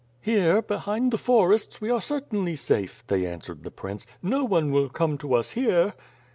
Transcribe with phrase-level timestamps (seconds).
[0.23, 4.89] "Here, behind the forests, we are certainly safe," they answered the prince, "no one will
[4.89, 5.93] come to us here."